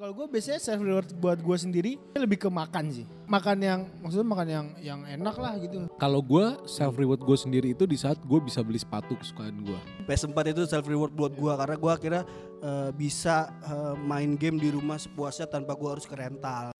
[0.00, 3.04] Kalau gue biasanya self reward buat gue sendiri lebih ke makan sih.
[3.28, 5.92] Makan yang maksudnya makan yang yang enak lah gitu.
[6.00, 9.76] Kalau gue self reward gue sendiri itu di saat gue bisa beli sepatu kesukaan gue.
[10.08, 12.24] PS4 itu self reward buat gua karena gua akhirnya
[12.64, 16.72] eh, bisa eh, main game di rumah sepuasnya tanpa gua harus ke rental.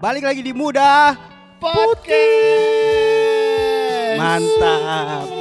[0.00, 1.12] Balik lagi di Muda
[1.60, 2.67] Podcast.
[4.18, 5.37] Mantap.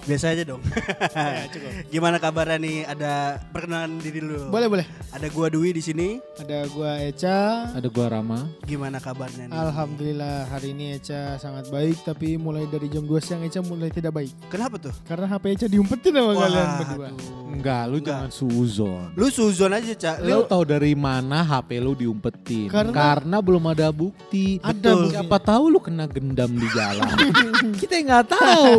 [0.00, 0.62] Biasa aja dong.
[1.10, 1.70] Ya, cukup.
[1.90, 2.78] Gimana kabarnya nih?
[2.84, 3.12] Ada
[3.50, 4.48] perkenalan diri dulu.
[4.48, 4.86] Boleh boleh.
[5.10, 6.08] Ada gua Dwi di sini.
[6.36, 7.40] Ada gue Eca.
[7.74, 8.46] Ada gue Rama.
[8.64, 9.54] Gimana kabarnya nih?
[9.54, 14.14] Alhamdulillah hari ini Eca sangat baik tapi mulai dari jam 2 siang Eca mulai tidak
[14.14, 14.32] baik.
[14.48, 14.94] Kenapa tuh?
[15.04, 17.06] Karena HP Eca diumpetin sama kalian berdua.
[17.10, 17.38] Waduh.
[17.50, 18.06] Enggak, lu Enggak.
[18.08, 19.06] jangan suzon.
[19.12, 20.16] Lu suzon aja, Cak.
[20.22, 22.70] Lu Lu tahu dari mana HP lu diumpetin?
[22.70, 24.62] Karena- Karena, belum ada bukti.
[24.62, 25.00] Ada Betul.
[25.04, 25.14] bukti.
[25.18, 27.10] Siapa tahu lu kena gendam di jalan.
[27.80, 28.72] Kita nggak tahu.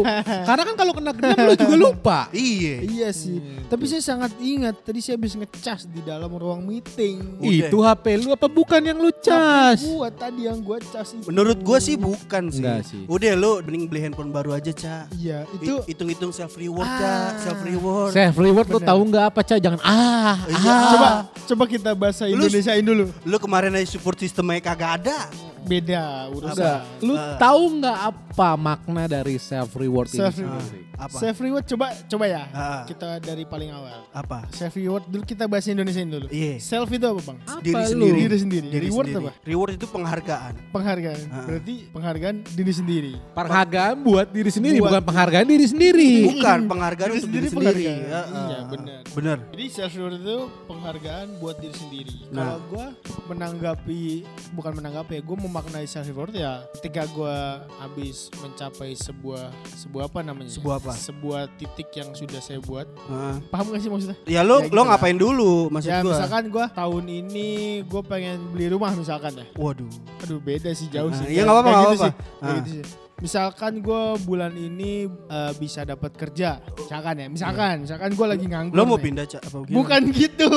[0.47, 2.19] Karena kan kalau kena gendam lu juga lupa.
[2.31, 2.75] Iya.
[2.81, 3.37] Iya sih.
[3.65, 7.37] Tapi saya sangat ingat tadi saya habis ngecas di dalam ruang meeting.
[7.37, 7.67] Udah.
[7.67, 9.77] Itu HP lu apa bukan yang lu cas?
[9.77, 11.25] Tapi gua tadi yang gua cas itu.
[11.25, 12.59] Menurut gua sih bukan sih.
[12.59, 13.03] Enggak sih.
[13.05, 15.13] Udah lu mending beli handphone baru aja, Cak.
[15.13, 16.97] Iya, Itu itu hitung-hitung self reward, Ah.
[16.97, 17.31] Cak.
[17.41, 18.11] Self reward.
[18.11, 19.55] Self reward lu tahu nggak apa Ca?
[19.55, 20.35] Jangan ah.
[20.43, 20.69] Iya.
[20.69, 20.89] ah.
[20.91, 21.07] coba
[21.45, 23.09] coba kita bahasa Lu- Indonesiain dulu.
[23.21, 25.27] Lu kemarin aja support sistemnya kagak ada.
[25.61, 26.81] Beda urusan.
[26.99, 27.37] Lu Ah.
[27.37, 30.43] tahu nggak apa makna dari self reward Self ini?
[30.43, 30.65] reward.
[31.01, 31.17] Apa?
[31.17, 32.43] Self reward coba coba ya.
[32.51, 32.85] Ah.
[32.85, 34.05] Kita dari paling awal.
[34.13, 34.45] Apa?
[34.53, 36.29] Self reward dulu kita bahas Indonesiain dulu.
[36.29, 36.61] Iya.
[36.61, 37.37] Self itu apa, Bang?
[37.41, 38.17] Apa Diri sendiri.
[38.21, 38.67] Diri sendiri.
[38.69, 39.23] Diri Reward sendiri.
[39.23, 39.31] apa?
[39.43, 40.53] Reward itu penghargaan.
[40.69, 41.19] Penghargaan.
[41.27, 41.43] Ah.
[41.43, 43.13] Berarti penghargaan diri sendiri.
[43.33, 46.11] Penghargaan buat diri sendiri, Buat- bukan penghargaan diri sendiri.
[46.29, 47.81] Bukan penghargaan Diri untuk sendiri diri sendiri.
[47.81, 47.97] penghargaan.
[48.05, 48.63] Ya, Iya, ah.
[48.69, 48.99] benar.
[49.11, 49.37] Benar.
[49.49, 52.15] Jadi self reward itu penghargaan buat diri sendiri.
[52.29, 52.37] Nah.
[52.37, 52.85] Kalau gua
[53.27, 54.01] menanggapi
[54.51, 57.35] bukan menanggapi ya, gua memaknai self reward ya ketika gua
[57.77, 60.51] habis mencapai sebuah sebuah apa namanya?
[60.51, 60.90] Sebuah apa?
[60.93, 62.87] Sebuah titik yang sudah saya buat.
[63.05, 63.37] Ah.
[63.47, 64.17] Paham gak sih maksudnya?
[64.23, 64.87] Ya lu Ya gitu lu lah.
[64.91, 66.11] ngapain dulu maksud ya gua?
[66.13, 67.49] misalkan gua tahun ini
[67.85, 69.45] gua pengen beli rumah misalkan ya.
[69.53, 69.89] Waduh.
[70.21, 71.25] Aduh beda sih jauh Ah, sih.
[71.29, 72.03] iya, nggak apa-apa, gitu sih.
[72.03, 72.09] apa-apa.
[72.37, 72.57] Kayak Ah.
[72.57, 72.83] gitu sih.
[73.21, 78.73] Misalkan gue bulan ini eh, bisa dapat kerja, misalkan ya, misalkan, misalkan gue lagi nganggur.
[78.73, 79.05] Lu mau nih.
[79.05, 79.41] pindah, Cak?
[79.69, 80.49] Bukan gitu.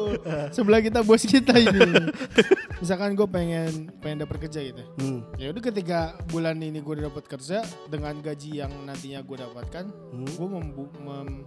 [0.56, 2.10] Sebelah kita bos kita ini.
[2.82, 4.82] misalkan gue pengen pengen dapat kerja gitu.
[4.98, 5.22] Hmm.
[5.34, 10.26] Ya udah ketika bulan ini gue dapat kerja dengan gaji yang nantinya gue dapatkan, Hmm.
[10.26, 10.48] gue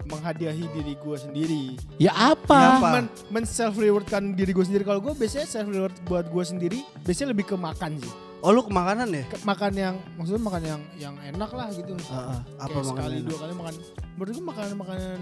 [0.08, 1.64] menghadiahi diri gue sendiri.
[1.98, 2.60] Ya Ya apa?
[2.78, 2.88] apa?
[2.92, 4.84] Men, men self rewardkan diri gue sendiri.
[4.84, 8.31] Kalau gue biasanya self reward buat gue sendiri, biasanya lebih ke makan sih.
[8.42, 9.24] Oh, lu ke makanan ya?
[9.28, 11.94] Ke- makan yang maksudnya makan yang yang enak lah gitu.
[12.08, 12.40] Ah, ah.
[12.60, 13.28] Apa Kayak sekali enak?
[13.30, 13.74] dua kali makan.
[14.12, 15.20] Menurut gue makanan makanan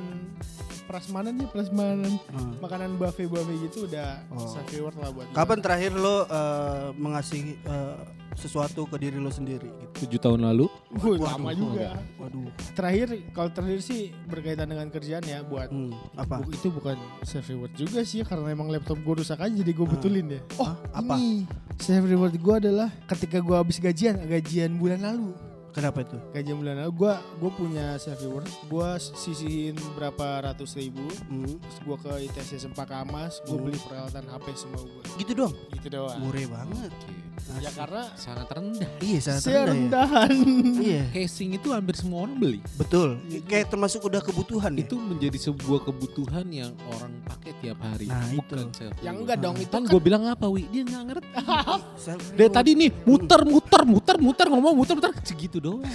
[0.85, 2.13] prasmanan sih prasmanan.
[2.29, 2.51] Ah.
[2.57, 4.55] Makanan buffet buffet gitu udah Oh.
[4.69, 5.27] reward lah buat.
[5.31, 7.97] Kapan terakhir lo eh, mengasih eh,
[8.33, 10.05] sesuatu ke diri lo sendiri gitu?
[10.05, 10.65] Tujuh tahun lalu.
[10.91, 11.87] Wuh, Waduh, lama juga.
[12.17, 12.49] Waduh.
[12.71, 16.39] Terakhir kalau terakhir sih berkaitan dengan kerjaan ya buat Hmm, apa?
[16.39, 19.83] Bu- itu bukan self reward juga sih karena emang laptop gue rusak aja jadi gue
[19.83, 19.91] Ah.
[19.91, 20.41] betulin ya.
[20.55, 21.13] Oh, apa?
[21.15, 21.45] ini
[21.75, 25.31] self reward gue adalah ketika gue habis gajian, gajian bulan lalu.
[25.71, 26.17] Kenapa itu?
[26.31, 28.49] Gajian bulan lalu gue gue punya self reward.
[28.65, 31.05] Gue sisihin berapa ratus ribu.
[31.25, 33.65] Hmm, Terus gue ke ITC Sempakamas, gue Hmm.
[33.65, 35.03] beli peralatan HP semua gue.
[35.17, 35.53] gitu dong.
[35.71, 36.17] Gitu doang.
[36.17, 36.91] Murah banget.
[37.49, 37.71] Ya Asli.
[37.73, 38.89] karena Sangat rendah.
[38.99, 39.63] Iya, sangat rendah ya.
[39.63, 40.31] serendahan.
[40.79, 42.59] Iya, Casing itu hampir semua orang beli.
[42.75, 43.17] betul.
[43.43, 44.83] Kayak termasuk udah kebutuhan ya.
[44.83, 48.05] Itu menjadi sebuah kebutuhan yang orang pakai tiap hari.
[48.05, 48.75] Nah, bukan itu.
[48.75, 50.67] self Yang enggak dong itu Kan kan gue bilang apa, Wi?
[50.67, 51.27] Dia nggak ngerti.
[52.37, 55.83] Dari tadi nih muter, muter, muter, muter ngomong muter, muter segitu doang.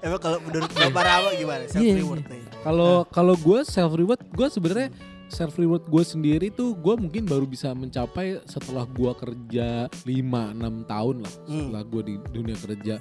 [0.00, 1.62] Emang kalau menurut Bapak Rama gimana?
[1.66, 2.42] Self Iya, reward nih.
[2.60, 4.88] Kalau kalau gue self reward, gue sebenarnya
[5.28, 10.12] self reward gue sendiri tuh gue mungkin baru bisa mencapai setelah gue kerja 5-6
[10.84, 11.56] tahun lah Hmm.
[11.62, 12.94] setelah gue di dunia kerja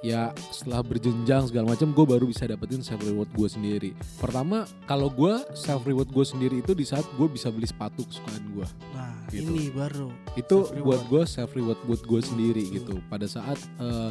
[0.00, 5.08] ya setelah berjenjang segala macam gue baru bisa dapetin self reward gue sendiri pertama kalau
[5.08, 9.12] gue self reward gue sendiri itu di saat gue bisa beli sepatu kesukaan gue Nah,
[9.28, 9.46] Gitu.
[9.46, 10.12] ini baru.
[10.34, 12.72] itu Self buat gue self reward buat gue sendiri Hmm.
[12.76, 14.10] gitu pada saat eh,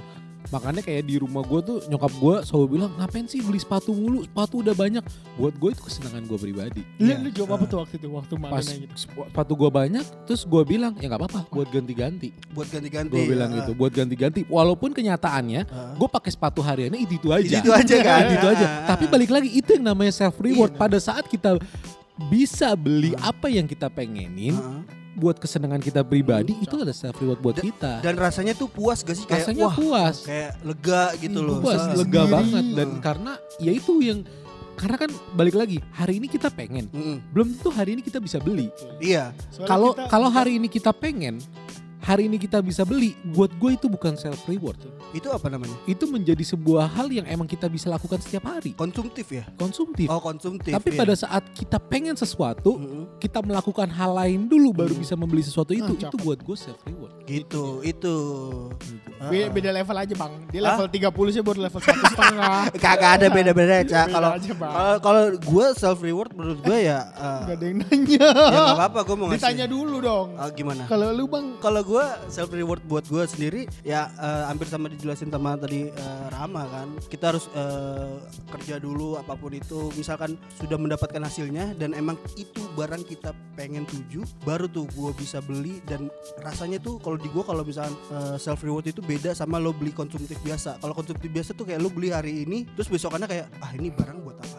[0.49, 4.23] makanya kayak di rumah gue tuh nyokap gue selalu bilang ngapain sih beli sepatu mulu
[4.23, 5.03] sepatu udah banyak
[5.35, 7.15] buat gue itu kesenangan gue pribadi Lu, Iya.
[7.19, 8.95] lu jawab apa tuh waktu itu waktu pas makannya gitu.
[8.97, 13.13] sepatu gue banyak terus gue bilang ya nggak apa-apa buat ganti-ganti Buat ganti-ganti.
[13.13, 15.93] gue bilang ah, gitu buat ganti-ganti walaupun kenyataannya ah.
[15.93, 18.23] gue pakai sepatu hariannya itu itu aja Itu, itu aja kan.
[18.31, 19.09] itu aja Ah, ah, tapi ah.
[19.11, 20.79] balik lagi itu yang namanya self reward Iya.
[20.79, 21.61] pada saat kita
[22.25, 23.29] bisa beli Ah.
[23.29, 24.81] apa yang kita pengenin Ah, ah.
[25.19, 26.63] Buat kesenangan kita pribadi Hmm.
[26.63, 29.61] itu ada self reward buat Da- kita Dan rasanya tuh puas gak sih kayak rasanya
[29.61, 31.59] wah puas kayak lega gitu loh.
[31.59, 31.99] puas Sendiri.
[32.01, 33.01] lega banget dan Hmm.
[33.01, 34.19] karena ya itu yang
[34.73, 37.19] karena kan balik lagi hari ini kita pengen Mm-mm.
[37.29, 39.35] belum tentu hari ini kita bisa beli Iya.
[39.61, 41.43] Kalau kalau hari ini kita pengen
[42.09, 44.81] hari ini kita bisa beli, buat gue itu bukan self reward.
[45.13, 45.77] Itu apa namanya?
[45.85, 49.45] Itu menjadi sebuah hal yang emang kita bisa lakukan setiap hari, Konsumtif ya?
[49.55, 50.09] konsumtif.
[50.09, 50.73] Oh konsumtif.
[50.73, 50.97] Tapi iya.
[50.97, 53.21] pada saat kita pengen sesuatu, Mm-mm.
[53.21, 55.03] kita melakukan hal lain dulu baru Hmm.
[55.05, 55.93] bisa membeli sesuatu itu.
[56.01, 57.13] Ah, itu buat gue self reward.
[57.29, 58.15] gitu itu.
[58.81, 59.51] Be- Heeh.
[59.51, 60.33] beda level aja bang.
[60.47, 62.59] Dia level 30 sih baru level satu setengah.
[62.83, 64.07] Kagak ada beda-beda Cak.
[64.07, 64.29] Beda Kalau
[65.03, 68.29] kalau gue self reward menurut gue ya eh, Gak ada yang nanya.
[68.31, 69.39] ya nggak apa-apa gue mau ngasih.
[69.43, 70.27] Ditanya dulu dong.
[70.39, 70.83] Ah, gimana?
[70.87, 75.27] Kalau lu bang, Kalau gue self reward buat gue sendiri ya eh, hampir sama dijelasin
[75.27, 76.87] sama tadi eh, Rama kan.
[77.11, 78.15] Kita harus eh,
[78.55, 79.91] kerja dulu apa pun itu.
[79.93, 85.43] Misalkan sudah mendapatkan hasilnya dan emang itu barang kita pengen tuju, baru tuh gue bisa
[85.43, 86.07] beli dan
[86.39, 87.91] rasanya tuh kalau di gue kalau misalkan
[88.39, 90.79] self reward itu beda sama lo beli konsumtif biasa.
[90.79, 94.23] Kalau konsumtif biasa tuh kayak lo beli hari ini, terus besokannya kayak ah ini barang
[94.23, 94.58] buat apaan?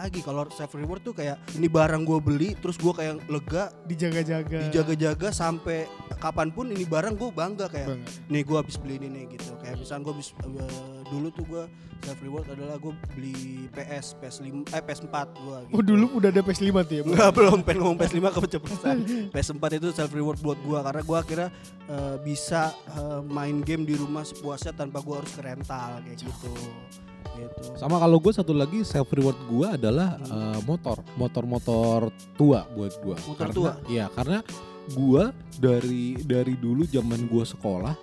[0.00, 0.20] Lagi.
[0.24, 4.58] Kalau self reward tuh kayak ini barang gue beli, terus gue kayak lega dijaga-jaga.
[4.68, 5.84] dijaga-jaga sampai
[6.20, 8.12] kapan pun ini barang gue bangga kayak Banget.
[8.28, 11.62] nih gue habis beli ini nih gitu kayak misalnya gue habis eh, dulu tuh gue
[12.00, 15.74] self reward adalah gue beli PS PS5 eh PS4 gue gitu.
[15.76, 17.12] Oh dulu udah ada PS5 tuh ya bang?
[17.16, 18.96] Enggak belum pengen ngomong PS5 keceplosan
[19.32, 21.48] PS4 itu self reward buat gue karena gue akhirnya
[21.88, 22.62] eh, bisa
[22.92, 26.52] eh, main game di rumah sepuasnya tanpa gue harus ke rental kayak gitu
[27.40, 32.92] gitu Sama kalau gue satu lagi self reward gue adalah eh, motor, motor-motor tua buat
[33.00, 33.16] gue.
[33.24, 33.72] Motor karena, tua?
[33.88, 34.38] Iya, karena
[34.90, 35.24] gue
[35.60, 37.94] dari dari dulu zaman gue sekolah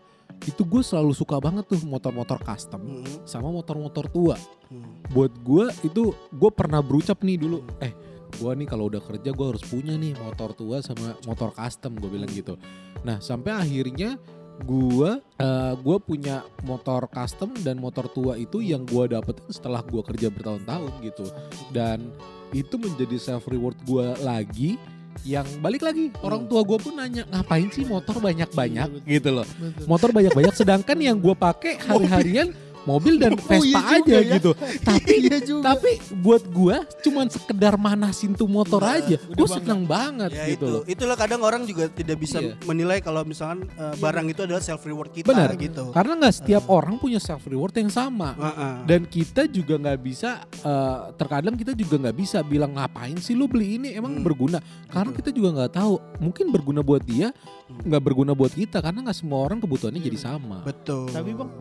[0.46, 4.38] itu gue selalu suka banget tuh motor-motor custom Mm, sama motor-motor tua.
[4.70, 5.10] mm.
[5.12, 7.92] Buat gue itu gue pernah berucap nih dulu, eh
[8.38, 12.10] gue nih kalau udah kerja gue harus punya nih motor tua sama motor custom gue
[12.12, 12.54] bilang gitu.
[13.02, 14.22] Nah sampai akhirnya
[14.66, 20.02] gue eh, gue punya motor custom dan motor tua itu yang gue dapetin setelah gue
[20.02, 21.26] kerja bertahun-tahun gitu.
[21.70, 22.10] Dan
[22.56, 24.80] itu menjadi self reward gue lagi
[25.26, 29.02] yang balik lagi orang tua gue pun nanya ngapain sih motor banyak-banyak?
[29.04, 29.48] Iya, gitu loh.
[29.58, 29.86] Betul.
[29.90, 32.54] motor banyak-banyak sedangkan yang gue pakai hari-harian
[32.88, 34.34] mobil dan Oh, Vespa iya juga aja ya.
[34.34, 34.52] gitu
[34.90, 35.64] tapi iya juga.
[35.68, 39.48] tapi buat gua cuman sekedar manasin tuh motor Nah, aja bangga.
[39.52, 42.56] seneng banget Ya gitu itu, loh itulah kadang orang juga tidak bisa Iya.
[42.64, 45.52] menilai kalau misalkan uh, barang itu adalah self reward kita Benar.
[45.54, 45.92] gitu.
[45.92, 46.78] karena nggak setiap Uh.
[46.78, 48.74] orang punya self reward yang sama Heeh.
[48.86, 53.46] dan kita juga nggak bisa eh, terkadang kita juga nggak bisa bilang ngapain sih lu
[53.46, 54.24] beli ini emang Hmm.
[54.24, 55.20] berguna karena Betul.
[55.20, 57.34] kita juga nggak tahu mungkin berguna buat dia.
[57.68, 61.12] Nggak berguna buat kita karena nggak semua orang kebutuhannya jadi sama Betul.
[61.12, 61.52] Tapi bang,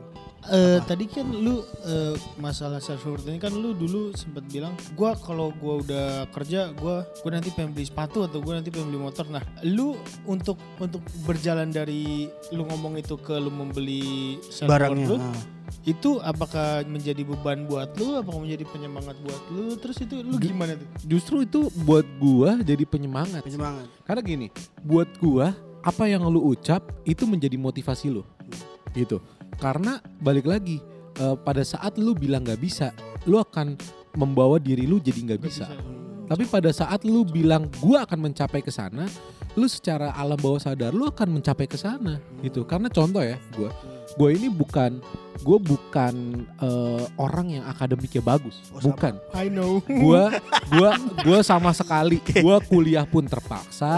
[0.51, 5.19] eh, tadi kan lu eh, masalah self reward ini kan lu dulu sempat bilang, gua
[5.19, 9.03] kalau gua udah kerja, gua gua nanti pengen beli sepatu atau gua nanti pengen beli
[9.03, 9.27] motor.
[9.27, 15.07] Nah, lu untuk untuk berjalan dari lu ngomong itu ke lu membeli self barangnya.
[15.11, 15.19] lu,
[15.87, 19.75] itu apakah menjadi beban buat lu, apakah menjadi penyemangat buat lu?
[19.79, 20.89] Terus itu lu gimana tuh?
[21.07, 23.87] justru itu buat gua jadi penyemangat Penyemangat.
[24.07, 24.47] Karena gini,
[24.83, 25.55] buat gua
[25.87, 28.27] apa yang lu ucap itu menjadi motivasi lu.
[28.91, 29.23] Gitu.
[29.63, 30.83] Karena balik lagi
[31.23, 32.91] eh, pada saat lu bilang nggak bisa,
[33.31, 33.79] lu akan
[34.19, 35.67] membawa diri lu jadi nggak Gak bisa.
[35.71, 36.27] Hmm.
[36.27, 39.07] Tapi pada saat lu bilang gua akan mencapai ke sana,
[39.55, 42.67] lu secara alam bawah sadar lu akan mencapai ke sana gitu.
[42.67, 43.71] Karena contoh ya, gua
[44.19, 44.99] gua ini bukan
[45.39, 46.15] gue bukan
[46.57, 48.93] eh, orang yang akademiknya bagus, Oh, sama.
[48.93, 49.13] bukan.
[49.33, 49.79] I know.
[49.83, 50.33] Gua
[50.73, 50.91] gua
[51.21, 53.89] gua sama sekali gua kuliah pun terpaksa,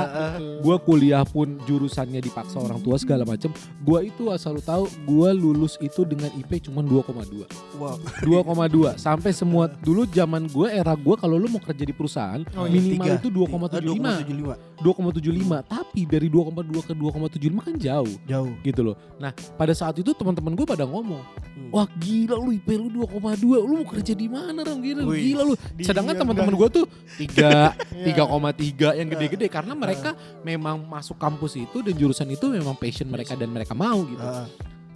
[0.58, 3.50] gua kuliah pun jurusannya dipaksa orang tua segala macem
[3.80, 7.96] gua itu asal lu tahu gua lulus itu dengan IP cuma 2,2 Wow.
[8.22, 12.64] 2,2 sampai semua dulu zaman gua era gua kalau lu mau kerja di perusahaan Oh,
[12.64, 12.74] iya.
[12.74, 13.16] minimal Tiga.
[13.16, 14.78] itu 2,75 2,75.
[14.78, 18.52] 2,75 tapi dari 2,2 ke 2,75 kan jauh Jauh.
[18.60, 21.22] gitu loh nah pada saat itu teman-teman gue pada ngomong
[21.58, 21.74] Hmm.
[21.74, 24.78] wah gila lu IP lu 2,2 lu mau kerja di mana ram?
[24.78, 25.54] Gila lu gila lu.
[25.82, 26.84] sedangkan iya, teman-teman gue tuh
[27.18, 28.14] 3 Iya.
[28.14, 29.46] 3,3 yang gede-gede.
[29.50, 30.14] Karena mereka
[30.46, 34.22] memang masuk kampus itu dan jurusan itu memang passion mereka dan mereka mau gitu.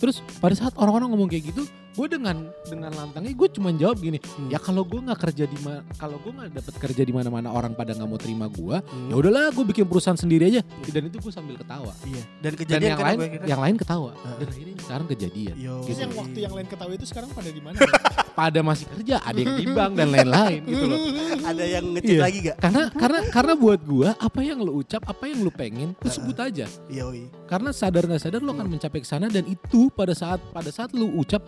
[0.03, 4.19] Terus pada saat orang-orang ngomong kayak gitu, gue dengan dengan lantangnya gue cuma jawab gini,
[4.19, 4.51] Hmm.
[4.51, 7.71] ya kalau gue nggak kerja di mana, kalau gue nggak dapat kerja di mana-mana orang
[7.71, 9.09] pada nggak mau terima gue, Hmm.
[9.09, 10.67] ya udahlah gue bikin perusahaan sendiri aja.
[10.85, 11.95] Dan itu gue sambil ketawa.
[12.03, 12.23] Iya.
[12.37, 13.45] Dan Dan kejadian yang kan lain, gue kira.
[13.47, 14.11] yang lain ketawa.
[14.13, 14.37] Heeh.
[14.37, 15.55] Dan akhirnya sekarang kejadian.
[15.55, 15.75] Yo.
[15.87, 17.79] Terus yang waktu yang lain ketahui itu sekarang pada di mana?
[18.33, 20.99] Pada masih kerja, ada yang di bank dan lain-lain gitu loh.
[21.43, 22.21] ada yang ngecek Iya.
[22.21, 22.57] lagi gak?
[22.59, 26.37] Karena karena karena buat gue apa yang lu ucap, apa yang lu pengen, lu sebut
[26.37, 26.67] aja.
[26.89, 27.29] Yoi.
[27.45, 28.73] karena sadar nggak sadar lo akan Hmm.
[28.73, 31.45] mencapai ke sana dan itu pada saat pada saat lu ucap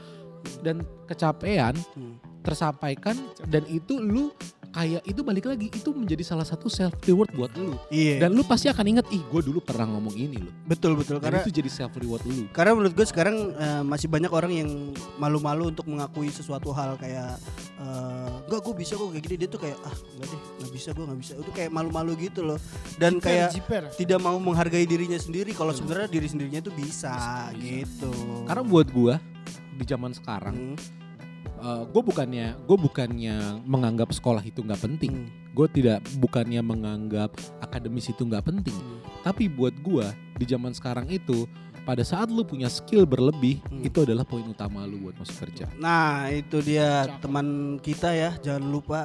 [0.61, 2.21] dan kecapean Hmm.
[2.45, 4.29] tersampaikan dan itu lu
[4.75, 7.79] kayak itu balik lagi itu menjadi salah satu self reward buat lu.
[7.89, 8.19] Iya.
[8.21, 10.51] Dan lu pasti akan inget, ih gue dulu pernah ngomong ini loh.
[10.65, 12.51] betul betul Dan karena itu jadi self reward lu.
[12.51, 14.71] karena menurut gue sekarang eh, masih banyak orang yang
[15.15, 17.39] malu-malu untuk mengakui sesuatu hal kayak
[17.77, 20.89] eh, enggak gue bisa kok kayak gini dia tuh kayak ah enggak deh nggak bisa
[20.91, 22.59] gue nggak bisa itu kayak malu-malu gitu loh
[22.97, 23.87] dan kayak jiper.
[23.95, 27.63] tidak mau menghargai dirinya sendiri kalau sebenarnya diri sendirinya itu bisa, Bisa, bisa.
[27.63, 28.13] gitu
[28.45, 29.15] Karena buat gua
[29.73, 30.77] di zaman sekarang, Hmm,
[31.87, 35.13] gue bukannya gue bukannya menganggap sekolah itu nggak penting.
[35.25, 38.75] hmm, Gue tidak bukannya menganggap akademis itu nggak penting.
[38.75, 39.23] hmm.
[39.23, 41.47] Tapi buat gua di zaman sekarang itu
[41.83, 43.81] pada saat lu punya skill berlebih Hmm.
[43.83, 45.69] itu adalah poin utama lu buat masuk kerja.
[45.77, 47.21] nah itu dia Cakep.
[47.21, 47.47] teman
[47.79, 49.01] kita ya jangan lupa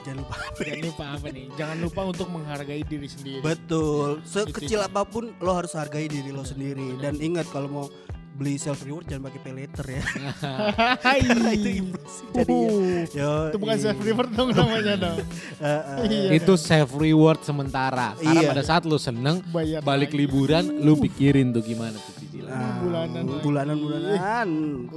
[0.00, 1.46] jangan lupa Jangan lupa apa nih?
[1.54, 3.40] Jangan lupa untuk menghargai diri sendiri.
[3.40, 4.86] betul sekecil Itu.
[4.86, 7.86] apa pun lo harus hargai diri lo sendiri dan ingat kalau mau
[8.32, 10.02] beli self reward jangan pakai pay later ya
[11.06, 11.18] Hai.
[11.52, 13.82] itu impulsif jadinya Uh, Yo, itu bukan iya.
[13.82, 15.18] self reward dong namanya dong.
[15.60, 15.96] Eh, eh.
[16.08, 16.30] Iya.
[16.34, 18.14] itu self reward sementara.
[18.14, 18.48] Karena Iya.
[18.48, 20.20] pada saat lu seneng Bayar balik lagi.
[20.20, 22.80] liburan lu pikirin tuh gimana tuh cicilan.
[22.80, 23.42] Bulanan lagi.
[23.42, 24.38] bulanan bulanan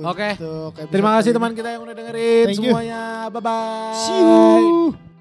[0.04, 0.30] Oke.
[0.34, 2.72] Episode Terima kasih teman kita yang udah dengerin Thank you.
[2.72, 3.02] semuanya.
[3.28, 3.92] Bye bye.
[3.92, 4.00] ini.
[4.00, 5.13] See you.